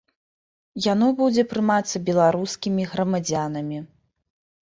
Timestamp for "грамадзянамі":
2.93-3.77